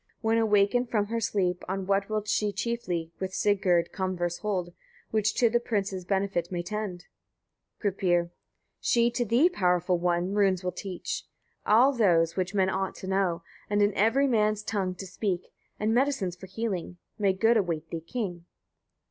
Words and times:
When 0.21 0.39
awakened 0.39 0.89
from 0.89 1.05
her 1.09 1.19
sleep, 1.21 1.63
on 1.69 1.85
what 1.85 2.09
will 2.09 2.23
she 2.25 2.51
chiefly 2.51 3.11
with 3.19 3.35
Sigurd 3.35 3.91
converse 3.91 4.39
hold, 4.39 4.73
which 5.11 5.35
to 5.35 5.47
the 5.47 5.59
prince's 5.59 6.05
benefit 6.05 6.51
may 6.51 6.63
tend? 6.63 7.05
Gripir. 7.79 8.31
17. 8.79 8.79
She 8.79 9.11
to 9.11 9.23
thee, 9.23 9.47
powerful 9.47 9.99
one! 9.99 10.33
runes 10.33 10.63
will 10.63 10.71
teach, 10.71 11.27
all 11.67 11.93
those 11.93 12.35
which 12.35 12.55
men 12.55 12.67
ought 12.71 12.95
to 12.95 13.05
know; 13.07 13.43
and 13.69 13.83
in 13.83 13.93
every 13.93 14.25
man's 14.25 14.63
tongue 14.63 14.95
to 14.95 15.05
speak, 15.05 15.53
and 15.79 15.93
medicines 15.93 16.35
for 16.35 16.47
healing. 16.47 16.97
May 17.19 17.33
good 17.33 17.57
await 17.57 17.87
thee, 17.91 18.01
king! 18.01 18.45